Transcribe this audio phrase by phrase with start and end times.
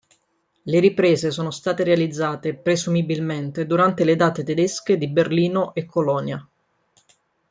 [0.63, 6.43] Le riprese sono state realizzate presumibilmente durante le date tedesche di Berlino e Colonia.